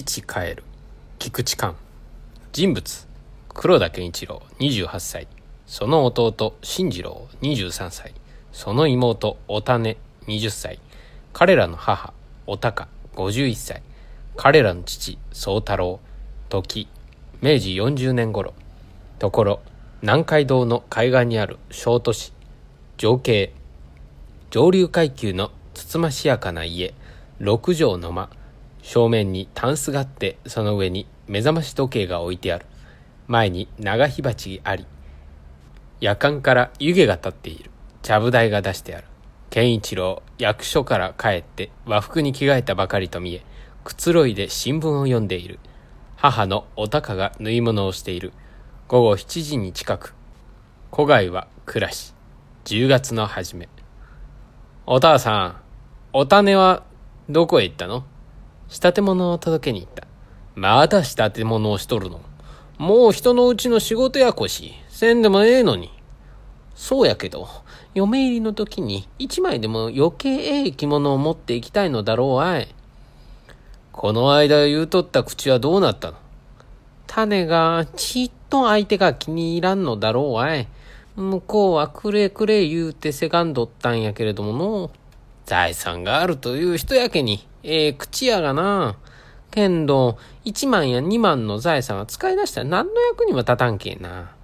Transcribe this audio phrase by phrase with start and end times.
[0.00, 0.64] 父帰る
[1.18, 1.76] 菊池寛。
[2.52, 3.08] 人物。
[3.50, 4.40] 黒田健一郎。
[4.58, 5.28] 28歳。
[5.66, 6.56] その弟。
[6.62, 7.28] 進次郎。
[7.42, 8.14] 23歳。
[8.52, 9.36] その妹。
[9.48, 10.78] お種20歳。
[11.34, 12.14] 彼らの母。
[12.46, 12.88] おたか。
[13.16, 13.82] 51歳。
[14.34, 15.18] 彼らの父。
[15.30, 16.00] 宗太郎。
[16.48, 16.88] 時。
[17.42, 18.54] 明治40年頃。
[19.18, 19.60] ところ。
[20.00, 21.58] 南海道の海岸にある。
[21.70, 22.32] 小都市。
[22.96, 23.52] 情景。
[24.48, 26.94] 上流階級のつつましやかな家。
[27.40, 28.30] 六畳の間。
[28.82, 32.66] 正面にタンスがあってその上に目覚まし時計が置いてある。
[33.28, 34.86] 前に長火鉢あり
[36.00, 37.70] 夜間から湯気が立っている。
[38.02, 39.06] ちゃぶ台が出してある。
[39.48, 43.44] 健一郎役所から帰って和服に着替えたばかりと見え
[43.84, 45.60] くつろいで新聞を読んでいる。
[46.16, 48.32] 母のおたかが縫い物をしている。
[48.88, 50.14] 午後7時に近く
[50.92, 52.14] 古外は暮らし
[52.64, 53.68] 10月の初め。
[54.86, 55.56] お父さん
[56.12, 56.82] お種は
[57.28, 58.04] どこへ行ったの？
[58.72, 60.06] 仕立て物を届けに行った。
[60.54, 62.22] まだ仕立て物をしとるの。
[62.78, 64.72] もう人のうちの仕事やこし。
[64.88, 65.90] せんでもええのに。
[66.74, 67.48] そうやけど、
[67.92, 72.74] 嫁入りの時に一枚でも余計ええ着物を持って行きたいのだろうあい。
[73.92, 76.16] この間言うとった口はどうなったの？
[77.06, 80.66] 種がちっと相手が気に入らんのだろうあい。
[81.14, 84.90] 向こうはくれくれ言うてせがんどったんやけれどもの。
[85.44, 88.96] 財産があるという人やけに、ええ口やがな。
[89.50, 94.34] けんど、1万や2万の財産は使い出したら何の役にも立たんけえな。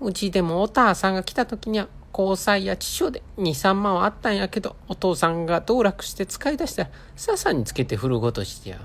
[0.00, 8.78] うちでもお母さんが来た時には、交際や知書で2、3万はあったんやけど、お父さんが道楽して使い出したら、ささにつけて振るごとしてや。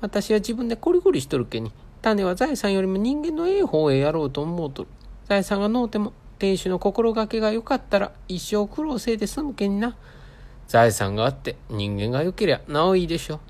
[0.00, 1.72] 私は自分でコリコリしとるけに、
[2.02, 4.88] 種は財産よりも人間のええ方へやろうと思うとる。
[5.28, 9.96] 財産がのうても、店主の心がけが良かったら、一生苦労せいで済むけにな。
[10.70, 13.40] 財産があって人間が良けりゃなおいいでしょ。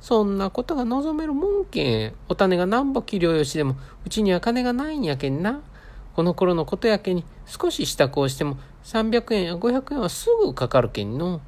[0.00, 2.14] そんなことが望めるもんけん。
[2.30, 5.60] お種がなんぼ器量よしでも、うちには金がないんやけんな。
[6.16, 11.42] この頃のことやけに、少し支度をしても、300円や500円はすぐかかるけんの。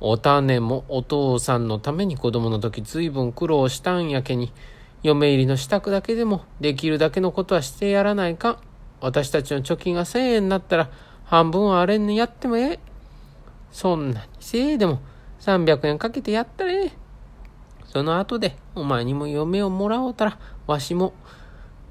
[0.00, 4.54] お種もお父さんのために子供の時ずいぶん苦労したんやけに、
[5.02, 8.58] 嫁入りの支度だけでもできるだけのことはしてやらないか。
[9.02, 10.90] 私たちの貯金が1000円になったら、
[11.24, 12.91] 半分はあれにやってもええ。
[13.72, 15.00] そんなにせいでも
[15.40, 16.92] 300円かけてやったれ。
[17.86, 21.12] その後でお前にも嫁をもらおうたら、わしも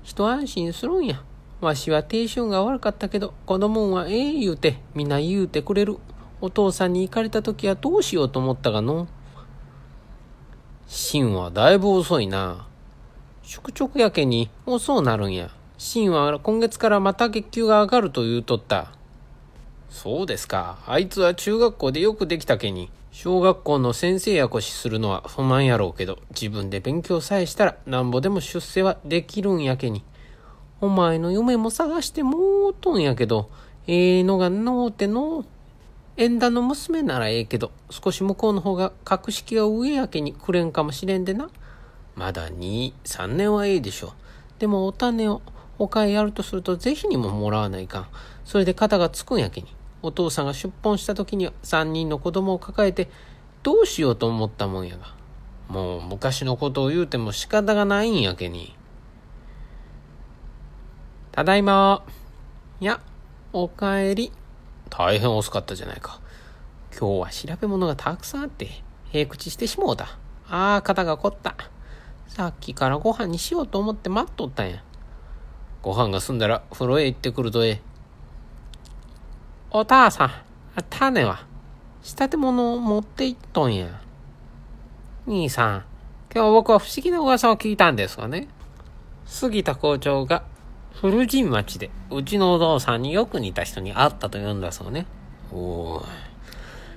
[0.03, 1.21] 一安心するんや。
[1.59, 5.97] わしは低春が悪かったけど、子供はええ言うて、皆言うてくれる。
[6.39, 9.07] お父さんに行かれた時はどうしようと思ったがの。
[10.87, 12.67] 芯はだいぶ遅いな。
[13.43, 15.51] 宿直やけに遅うなるんや。
[15.77, 18.91] 芯は今月からまた月給が上がると言うとった。
[19.91, 20.79] そうですか。
[20.87, 30.03] あいつは中学校でよくできたけに、小学校の先生やこしするのは不満やろうけど、自分で勉強さえしたらなんぼでも出世はできるんやけに。
[30.79, 33.51] お前の嫁も探してもうとんやけど、
[33.85, 35.45] ええー、のがのうての
[36.15, 41.49] 縁談の娘ならええけど、少し向こうの方が格式が上やけにくれんかもしれんでな。
[42.15, 44.13] まだ2、3年はええでしょ。
[44.57, 45.41] でもお種を
[45.79, 48.07] お買いやるとすると是非にももらわないかん。
[48.45, 49.67] それで肩がつくんやけに。
[50.01, 53.09] お父さんが出奔した時には3人の子供を抱えて
[53.63, 55.13] どうしようと思ったもんやが。
[55.67, 58.75] もう昔のことを言うても仕方がないんやけに。
[61.31, 62.03] ただいま。
[62.81, 62.99] いや、
[63.53, 64.33] おかえり。
[64.89, 66.19] 大変遅かったじゃないか。
[66.91, 70.17] 今日は調べ物がたくさんあって、平口してしもうた。
[70.49, 71.55] ああ、肩が凝った。
[72.27, 74.83] さっきからご飯にしようと思って待っとったんや。
[75.81, 77.90] ご飯が済んだら風呂へ行ってくるとええ。
[79.73, 80.31] お母さん、
[80.89, 81.45] 種は、
[82.01, 84.01] 仕立て物を持っていっとんや。
[85.25, 85.85] 兄さん、
[86.35, 88.49] 今日僕は不思議な噂を聞いたんですがね。
[89.25, 90.43] 杉田校長が
[90.99, 95.05] 古神町でうちのお父さんによく似た人に会ったと言うんだそうね。
[95.53, 96.05] おー。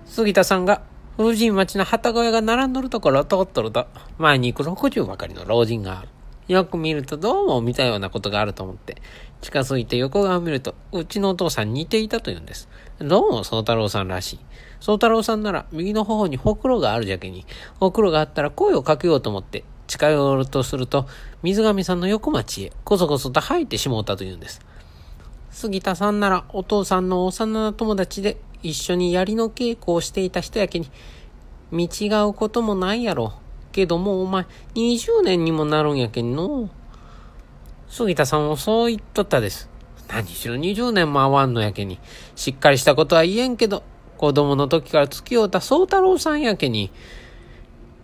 [0.05, 0.83] 杉田さんが
[1.17, 3.87] 古神町の旗小屋が並んどるところを通っとると、
[4.19, 6.09] 前に行く60ばかりの老人がある。
[6.47, 9.01] よく見るとどうも見たようなことがあると思って、
[9.41, 12.69] 近づいて横側を見ると、うちのお父さん似ていたと言うんです。
[12.99, 14.39] どうも宗太郎さんらしい。
[14.81, 17.47] 宗太郎さんなら右の方にほくろがあるじゃけに、
[17.81, 21.07] ほくろがあったら声をかけようと思って近寄るとすると、
[21.43, 24.61] 水上さんの横町へこそこそと入ってしもうたと言うんです。
[25.51, 30.91] 杉田さんならお父さんの幼な友達で一緒に槍の稽古をしていた人やけに、
[31.71, 33.33] 見違うこともないやろ。
[33.75, 36.71] けどもお前20年にもなるんやけんの。
[37.89, 39.69] 杉田さんもそう言っとったです。
[40.09, 41.99] 何しろ20年も会わんのやけに。
[42.37, 43.83] しっかりしたことは言えんけど、
[44.17, 46.93] 子供の時から付き合うた宗太郎さんやけに。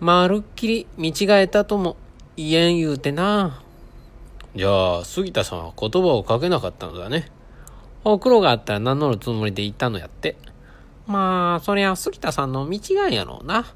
[0.01, 1.97] まるっきり見違えたとも
[2.37, 3.63] 言えん言うてな。
[4.57, 7.31] じゃあ、杉田さんは言葉をかけなかったのだね。
[8.03, 10.37] ほくろがあったら名乗るつもりで言ったのやって。
[11.07, 13.67] まあ、そりゃ杉田さんの見違いやろうな。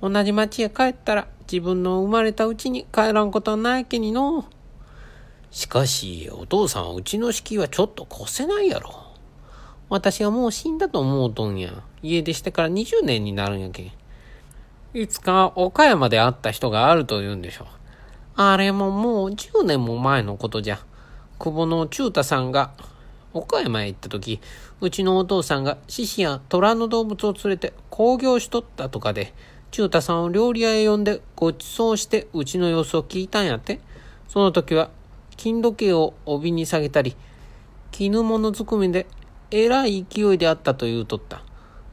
[0.00, 4.44] 同じ町へ帰ったら自分の生まれたうちに帰らんことはないけにの。
[5.50, 8.94] しかし、お父さんはうちの敷はちょっと越せないやろ。
[9.88, 11.72] 私はもう死んだと思うとんや。
[12.02, 13.92] 家出してから20年になるんやけん。
[14.92, 17.66] いつか岡山で会った人があると言うんでしょ。
[18.36, 20.78] あれももう10年も前のことじゃ。
[21.38, 22.72] 久保の中太さんが
[23.32, 24.40] 岡山へ行った時、
[24.80, 29.32] うちのお父さんが獅子や虎の動物を連れて興行しとったとかで、
[29.70, 33.80] 中太さんを料理屋へ呼んでご馳走してうちの様子を聞いたんやって。
[34.28, 34.90] その時は
[35.36, 37.16] 金時計を帯に下げたり、
[37.90, 39.06] 絹物ずくめで
[39.50, 41.42] えらい勢いであったと言うとった。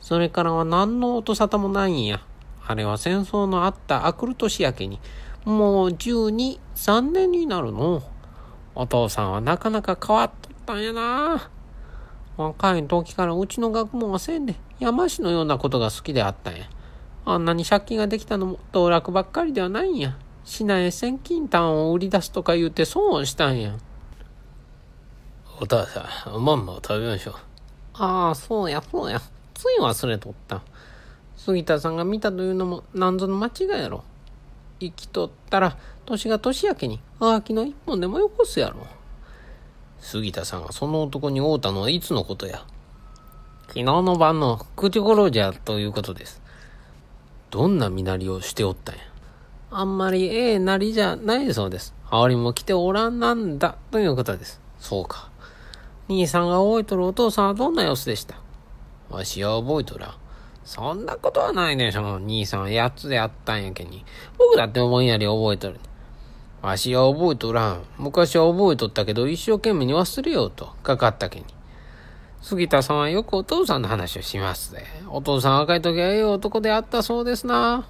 [0.02, 2.22] それからは何の音沙汰もないんや。
[2.68, 5.00] あれは戦争のあったあくる年やけに、
[5.46, 8.04] もう12、3年になるの。
[8.74, 11.50] お父さんはなかなか変わっとったんやな。
[12.36, 16.66] 若い時からうちの学問はせんで、山師のようなことが好きであったんや。
[17.26, 20.18] あんなに借金ができたのも道楽ばっかりではないんや。
[20.44, 23.76] 市内へ千金単を売り出すとか言うて損をしたんや。
[25.60, 27.36] お父さん、まんまを食べましょう。
[27.94, 29.20] ああ、そうや、そうや。
[29.54, 30.62] つい忘れとった。
[31.36, 34.04] 杉田さんが見たというのも何ぞの間違いやろ。
[34.80, 38.86] 生きとったら、年が年明けに、あきの一本でもよこすやろ。
[40.00, 42.66] 杉田さんがその男に会うたのはいつのことや。
[43.68, 46.45] 昨日の晩の9時頃じゃということです。
[47.56, 49.02] どんな身なりをしておったんや？
[49.72, 51.96] あんまりええなりじゃないそうです。
[52.04, 54.60] 羽織も来ておらんなんだ、ということです。
[54.78, 55.30] そうか。
[56.10, 58.36] 兄さんが覚えとるお父さんはどんな様子でした？
[59.10, 60.16] わしは覚えとらん。
[60.66, 62.20] そんなことはないでしょ。
[62.20, 64.04] 兄さんは8つであったんやけに。
[64.38, 65.80] 僕だってぼんやり覚えとる。
[66.62, 67.84] わしは覚えとらん。
[67.98, 71.46] 昔は覚えとったけど、一生懸命に忘れようと、かかったけに。
[72.46, 74.84] 杉田さんはよくお父さんの話をしますぜ。
[75.10, 77.88] お父さん若い時はええ男であったそうですな。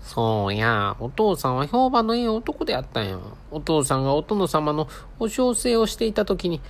[0.00, 3.18] そうや、お父さんは評判のいい男であったんや。
[3.50, 4.88] お父さんがお殿様の
[5.18, 6.62] お小生をしていた時に、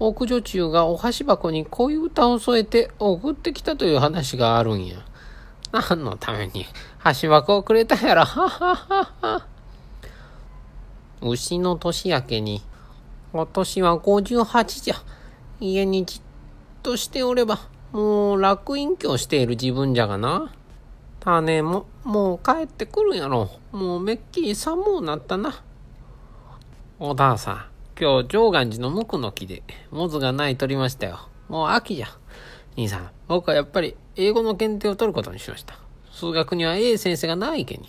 [0.00, 4.96] 奥女中がお箸箱に恋歌を添えて送ってきたという話があるんや。
[5.70, 6.66] 何のために
[6.98, 9.46] 箸箱をくれたやろ、はははは。
[11.22, 12.60] 牛の年明けに、
[13.32, 14.96] 今年は58じゃ。
[15.60, 16.23] 家にじっ
[16.84, 17.60] としておれば、
[17.92, 20.52] もう楽隠居している自分じゃがな。
[21.20, 23.50] 種も、もう帰ってくるんやろ。
[23.72, 25.62] もうめっきり寒うなったな。
[27.00, 27.64] お父さん、
[27.98, 31.20] 今日上岸寺の無垢の木で、モズがない取りましたよ。
[31.48, 32.08] もう秋じゃ。
[32.76, 35.78] 兄さん、僕はやっぱり英語の検定を取ることにしました。
[36.12, 37.88] 数学には A 先生がないけに。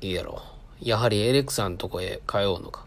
[0.00, 0.40] いいやろ。
[0.80, 2.86] やはりエレクさんとこへ通うのか。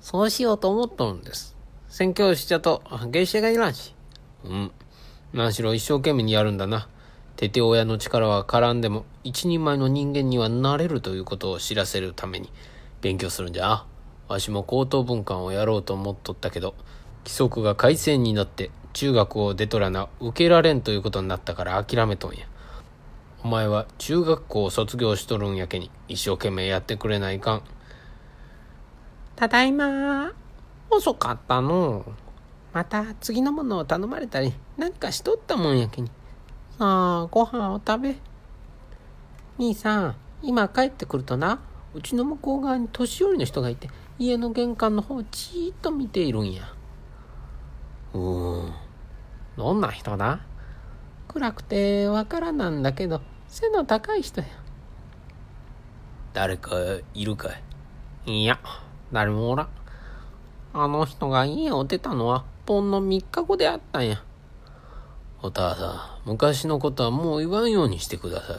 [0.00, 1.56] そうしようと思っとるんです。
[1.90, 3.96] 宣教師じゃと芸者がいらんし。
[4.44, 4.70] うん。
[5.32, 6.88] 何しろ一生懸命にやるんだな。
[7.34, 12.52] テテ親の力は絡んでも一人前の人間にはなれるということを知らせるために
[13.00, 13.84] 勉強するんじゃ。
[14.28, 16.76] わしも高等文化をやろうと思っとったけど、
[17.24, 22.46] 規則が改正になって中学を出とらな受けられんということになったから諦めとんや。
[23.42, 27.62] お前は中学校を卒業しとるんやけに一生懸命やってくれないかん。
[29.34, 30.32] ただいま
[30.90, 32.04] 遅かったの
[32.72, 36.10] また次のものを頼まれたりなんかしとったもんやけに。
[36.78, 38.16] さあ、ご飯を食べ。
[39.58, 41.60] 兄さん、今帰ってくるとな、
[41.94, 46.62] うちの向こう側に年寄りの人がいて、家の玄関の方をじーっと見ているんや。
[48.14, 48.72] うん。
[49.56, 50.40] どんな人だ？
[51.28, 54.46] 暗くてわからなんだけど、背の高い人や。
[56.32, 56.76] 誰か
[57.14, 57.50] いるか
[58.26, 58.42] い？
[58.42, 58.58] いや、
[59.12, 59.68] 誰もおらん。
[60.72, 64.22] あの人が家を出たのは、ほんの3日後であったんや。
[65.42, 68.56] お父さん、昔のことはもう言わんようにしてください。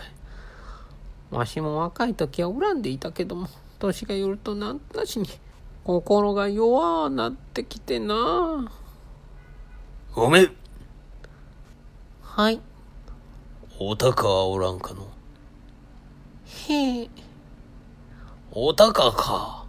[1.34, 3.48] わしも若い時は恨んでいたけども、
[3.80, 5.28] 年がよるとなんなしに、
[5.86, 8.70] 心が弱なってきてな。
[10.14, 10.52] ごめん。
[12.22, 12.60] はい。
[13.80, 15.08] おたかはおらんかの？
[16.68, 17.10] へえ。
[18.52, 19.61] おたかか。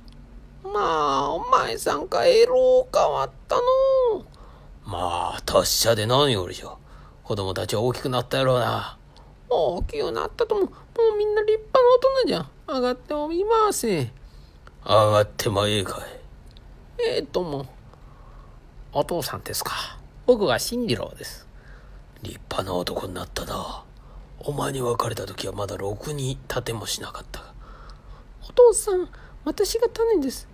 [0.64, 3.62] まあ、お前さんかエロ変わったの。
[4.84, 6.74] まあ、達者で何よりじゃ。
[7.24, 8.98] 子供たちは大きくなったやろうな。
[9.48, 10.66] 大きくなったとも、も
[11.14, 12.46] うみんな立派な大人じゃ。
[12.68, 14.10] 上がっておりませ。
[14.84, 17.02] 上がってもええかい。
[17.04, 17.66] ええとも。
[18.92, 19.98] お父さんですか。
[20.26, 21.46] 僕は新次郎です。
[22.22, 23.84] 立派な男になったな。
[24.44, 27.54] お前に別れた時はまだろくに立てもしなかったが
[28.48, 29.08] お父さん
[29.44, 30.48] 私が種です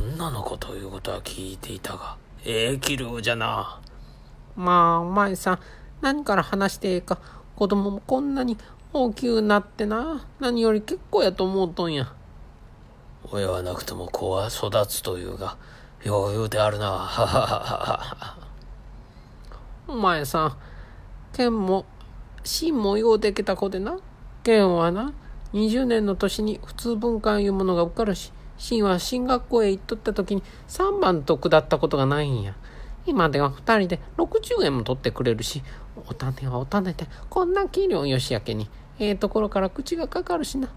[0.00, 3.80] 女の子ということは聞いていたがええ気量じゃな。
[4.54, 5.58] まあお前さん
[6.00, 7.18] 何から話してええか
[7.56, 8.56] 子供もこんなに
[8.92, 10.24] 大きくなってな。
[10.38, 12.12] 何より結構やと思うとんや。
[13.24, 15.56] 親はなくとも子は育つというが
[16.04, 16.86] よう言うてあるな。
[16.86, 18.38] はははは
[19.88, 20.56] お前さん
[21.32, 21.84] ケンも
[22.44, 23.98] シンもようできた子でな。
[24.44, 25.12] ケンはな
[25.52, 32.54] 20年の年に普通文化いうものが受かるしシンは進学校へ行っとった時に3番と下ったことがないんや。
[33.06, 35.62] 今では2人で60円も取ってくれるし
[36.06, 40.68] お種はお種でこんな器量よしやけにええところから口がかかるしな。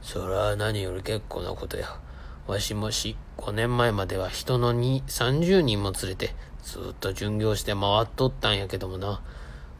[0.00, 1.98] それは何より結構なことや。
[2.46, 9.22] わしもし5年前までは人の2 30人も連れてずっと巡業して回っとったんやけどもな。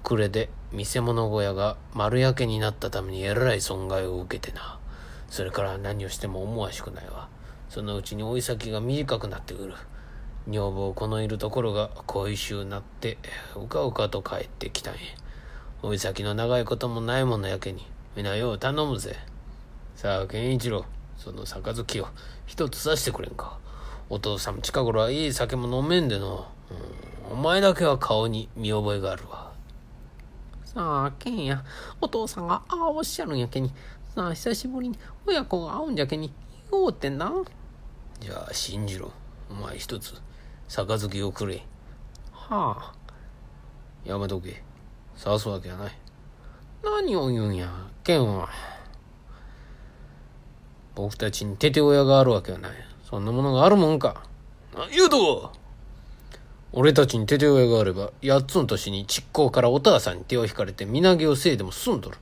[0.02, 4.78] 暮れで見せ物小屋が丸焼けになったためにえらい損害を受けてな。
[5.34, 7.28] それから何をしても思わしくないわ。
[7.68, 9.74] そのうちに追い先が短くなってくる。
[10.46, 13.18] 女房このいるところが恋しゅうなって
[13.56, 15.00] うかうかと帰ってきたんや。
[15.82, 19.16] 追い先の長いこともないものやけに皆よう頼むぜ。
[19.96, 20.84] さあ健一郎
[21.16, 22.06] その杯を
[22.46, 23.58] 一つさしてくれんか。
[24.10, 26.46] お父さん近頃はいい酒も飲めんでの、
[27.30, 29.52] うん、お前だけは顔に見覚えがあるわ。
[30.62, 31.64] さあケンや
[32.00, 33.72] お父さんがああおっしゃるんやけに
[34.14, 36.32] さあ久しぶりに親子が会うんじゃけに
[36.70, 37.32] 言おうってんな。
[38.20, 39.10] じゃあ信じろ。
[39.50, 40.14] お前一つ
[40.68, 41.64] 杯をくれ。
[42.30, 42.94] はあ。
[44.04, 44.62] やめとけ。
[45.20, 45.98] 刺すわけはない。
[46.84, 47.68] 何を言うんや
[48.04, 48.48] ケンは。
[50.94, 52.72] 僕たちにテテ親があるわけはない。
[53.02, 54.22] そんなものがあるもんか。
[54.76, 55.52] 何言うと
[56.72, 62.18] 俺たちにテテ親があれば八つの年に蓄光からお母さんに手を引かれて身投げをせいでも済んどる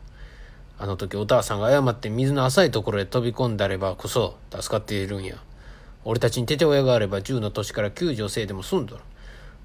[0.83, 5.37] あの時お母さんが誤って水の浅いところへ飛び込んだればこそ助かっているんや。
[6.05, 9.03] 俺たちにテテ親があれば10の年から救助せいでも済んどる。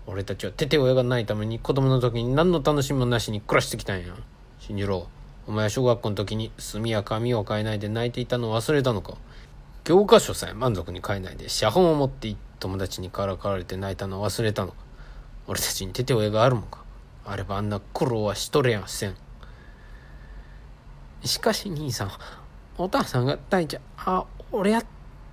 [0.06, 4.14] 俺たちはテテ親がないために子供の時に何の楽しみもなしに暮らしてきたんや。
[4.60, 5.08] 信じろ。
[5.48, 9.16] お前は小学校の時に墨や紙を買えないで泣いていたのを忘れたのか。
[9.86, 14.76] 教科書さえ満足に買えないで写本を持って友達にからかわれて泣いたのを忘れたのか。
[15.48, 16.84] 俺たちにテテ親があるもんか。
[17.26, 19.16] あればあんな苦労はしとれやせん。
[21.24, 22.12] しかし兄さん
[22.78, 24.86] お父さんが大ちゃんあ俺やっ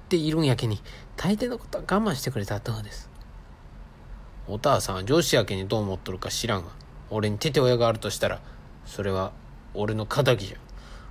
[0.08, 0.80] ているんやけに
[1.16, 3.08] 大抵のことは我慢してくれたらどうです。
[4.48, 6.70] お母さんは上司やけにどう思っとるか知らんが。
[7.10, 8.40] 俺にテテ親があるとしたら
[8.86, 9.32] それは
[9.74, 10.56] 俺の仇じゃ。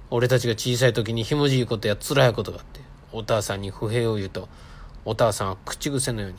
[0.10, 4.50] 俺たちが小さい時にひもじいことや辛いことがあってお母さんに不平を言うと
[5.06, 6.38] お母さんは口癖のように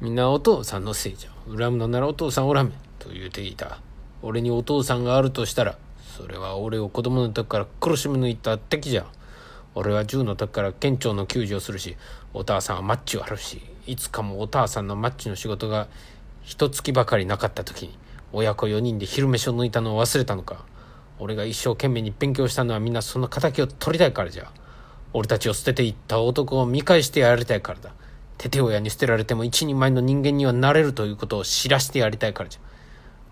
[0.00, 1.30] みんなお父さんのせいじゃ。
[1.48, 3.80] 恨むのならお父さんおらめと言うていた。
[4.22, 5.78] 俺にお父さんがあるとしたら
[6.16, 9.06] それは俺を子供の時から苦しみ抜いた敵じゃ
[9.74, 11.96] 俺は銃の時から県庁の救助をするし
[12.32, 15.88] お母さんはマッチを張るしいつかもお母さんのマッチの仕事が
[16.42, 17.98] 一月ばかりなかった時に
[18.32, 20.64] 親子4人で昼飯を抜いたのを忘れたのか。
[21.18, 24.50] 俺が一生懸命に勉強したのはみんなその敵を取りたいからじゃ。
[25.14, 27.92] 俺たちを捨てていった男を見返してやりたいからだ。
[28.36, 32.60] テテ親に捨てられても一人前の人間にはなれるということを知らせてやりたいからじゃ。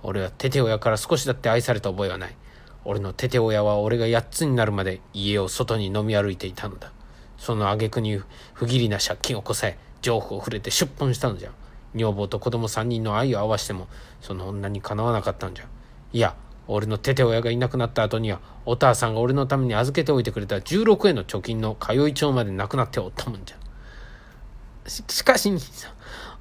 [0.02, 2.36] 俺はテテ親から少しだって愛された覚えはない。
[2.84, 6.92] 俺のテテ親は俺が8つになるまで家を外に飲み歩いていたのだ。
[7.38, 8.20] その挙句に
[8.52, 11.50] 不義理な借金をこさえ情報を触れて出奔したのじゃ。
[11.94, 13.88] 女房と子供3人の愛を合わしても
[14.20, 15.66] その女にかなわなかったんじゃ。
[16.12, 16.36] いや
[16.66, 24.90] 俺のテテ親がいなくなった後にはお母さんが俺のために預けておいてくれた16円の貯金の通い帳までなくなっておったもんじゃ。
[24.90, 25.92] ししかし兄さん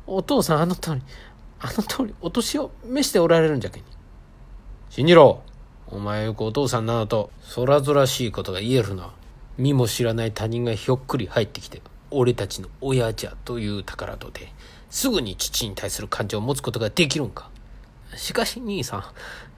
[0.07, 1.01] お父さんあの通り
[1.59, 3.85] あの通りお年を召しておられるんじゃけに
[4.89, 5.43] 信じろ
[5.87, 9.11] お前よくお父さんなどと空々しいことが言えるな。
[9.57, 14.51] 身も知らない他人がひょっくり入ってきて俺たちの親じゃという宝とで
[14.89, 17.49] すぐに父に対する感情を持つことができるんか。
[18.15, 19.03] しかし兄さん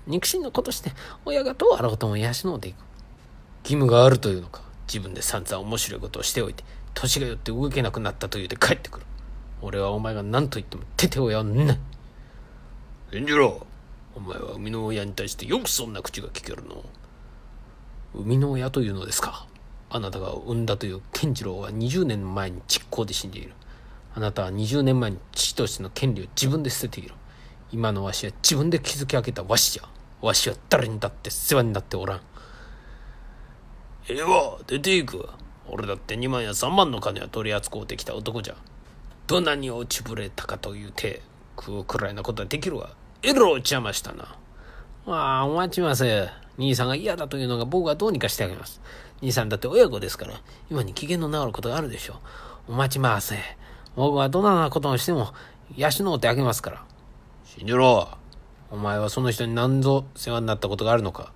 [0.08, 0.92] 肉親の子として
[1.26, 2.78] 親がどうあろうとも養うていく。
[3.64, 4.62] 義務があるというのか。
[4.88, 6.64] 自分で散々面白いことをしておいて
[6.94, 9.06] 年がよって動けなくなったと言うて帰ってくる。
[9.62, 11.80] 俺はお前が何と言ってもテテ親はない。
[13.12, 13.66] 信じろ
[14.16, 16.86] お前は生みの親に対してよくそんな口が聞けるの。
[18.14, 19.46] 生みの親というのですか。
[19.90, 23.52] あなたが産んだという健次郎は20年前に実行で死んでいる。
[24.16, 27.14] あなたは20年前に父としての権利を自分で捨てている。
[27.74, 29.90] 今のわしは自分で築き上げたわしじゃ。
[30.22, 32.22] わしは誰にだって世話になっておらん。
[34.08, 35.28] ええわ出ていく。
[35.68, 38.56] 俺だって2万や3万の金は取り扱うてきた男じゃ。
[39.28, 41.22] どんなに落ちぶれたかというて
[41.60, 42.92] 食うくらいなことはできるわ。
[43.28, 44.38] えらい邪魔したな
[45.08, 48.82] ああお待ちませ兄さんが嫌だというのが僕はどうにかしてあげます。
[49.22, 50.34] 兄さんだって親子ですから、
[50.70, 52.22] 今に機嫌の治ることがあるでしょ
[52.70, 52.74] う。
[52.74, 53.36] お待ちませ。
[53.96, 55.34] 僕はどんなことをしても、
[55.76, 56.84] 養ってあげますから。
[57.44, 58.08] 信じろ。
[58.72, 61.32] お前はその人に何度世話になったことがあるのか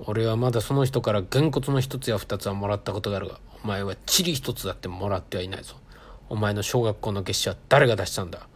[0.00, 5.74] 俺はまだその人からげんこつの一つや二つはもらったことがあるが、お前はチリ一つだってもらってはいないぞ。
[6.28, 8.48] お前の小学校の月謝は誰が出したんだ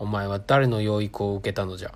[0.00, 1.94] お前は誰の養育を受けたのじゃ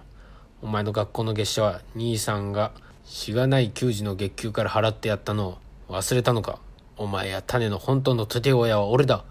[0.62, 2.72] お前の学校の月謝は兄さんが
[3.04, 5.58] しがない給仕の月給から払ってやったのを
[5.88, 6.58] 忘れたのか？
[6.96, 9.24] お前や種の本当のテテ親は俺だ。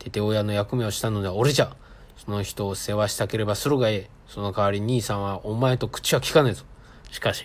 [0.00, 1.76] テテ親の役目をしたのでは俺じゃ。
[2.16, 4.10] その人を世話したければするがええ。
[4.26, 6.64] その代わり兄さんはお前と口は聞かねえぞ。
[7.12, 7.44] しかし、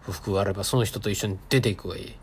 [0.00, 2.14] 不服があればその人と一緒に出ていくがいい。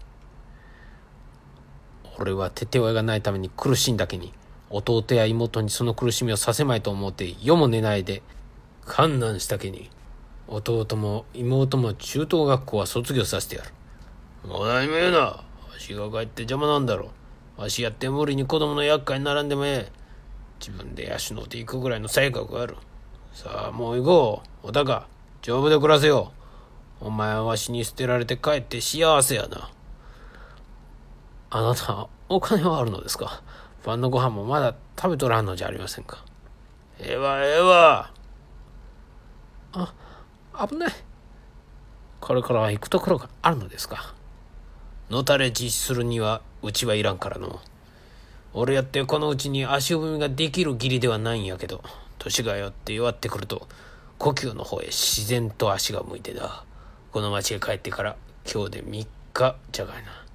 [2.18, 4.34] 俺はテテ親がないために苦しんだけに、
[4.70, 8.24] 弟や妹にその苦しみをさせまいと思って夜も寝ないで
[8.86, 9.90] 観難したけに、
[10.48, 13.72] 弟も妹も中等学校は卒業させてやる。
[14.48, 15.20] もう何も言うな。
[15.20, 15.44] わ
[15.77, 17.12] しが帰って邪魔なんだろ
[17.58, 17.62] う。
[17.62, 19.92] わしやって無理に子供の厄介に並んでもええ。
[20.60, 22.77] 自分で養うていくぐらいの才覚がある。
[23.34, 24.68] さあ、もう行こう。
[24.70, 25.08] おたか、
[25.42, 26.32] 丈夫で暮らせよ。
[27.00, 29.70] お前はわしに捨てられて帰って幸せやな。
[31.50, 33.44] あなた、お金はあるのですか？
[33.86, 36.25] 晩のご飯もまだ食べとらんのじゃありませんか。
[37.00, 38.12] ええわ、ええわ。
[39.74, 39.94] あ、
[40.66, 40.94] 危ない。
[42.20, 44.14] これからは行くところがあるのですか。
[45.10, 47.60] のたれ実施するにはうちはいらんからの。
[48.54, 51.84] 俺やってこのうちに足踏みができる義理ではないんやけど、
[52.18, 53.68] 年がよって弱ってくると、
[54.18, 56.64] 故郷の方へ自然と足が向いてだ。
[57.12, 58.18] この町へ帰ってから
[58.52, 60.26] 今日で3日じゃがいな。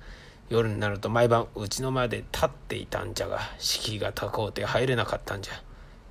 [0.49, 5.55] 夜になると毎晩うちの前で立っていたんじゃが、敷居が高うて入れなかったんじゃ。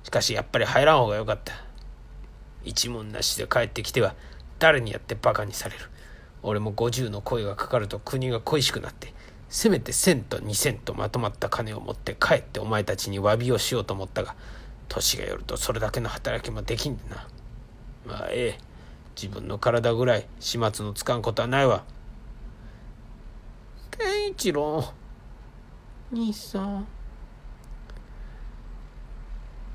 [0.02, 1.54] しかしやっぱり入らん方がよかった。
[2.64, 4.14] 一文なしで帰ってきては
[4.58, 5.84] 誰にやってバカにされる。
[6.42, 9.12] 俺も50の声がかかると国が恋しくなって、
[9.48, 14.34] せめて1000と2000とまとまった金を持って帰ってお前たちに詫びをしようと思ったが、
[14.88, 17.28] 年がよるとそれだけの働きもできんでな。
[18.06, 18.60] まあええ、
[19.14, 21.84] 自分の体ぐらい始末のつかんことはないわ。
[23.90, 24.84] 健一郎、
[26.10, 26.86] 兄さん。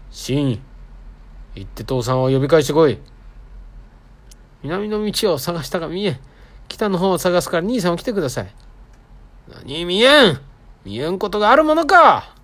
[0.09, 0.59] シ
[1.59, 2.99] 行って父さんを呼び返してこい。
[4.63, 6.19] 南の道を探したが見えん、
[6.67, 8.53] 北の方を探すから兄さんを来てください。
[9.63, 10.39] 何見えん
[10.85, 12.36] 見えんことがあるものか